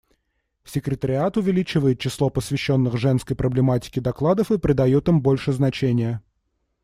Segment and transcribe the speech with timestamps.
[0.65, 6.23] Секретариат увеличивает число посвященных женской проблематике докладов и придает им больше значения.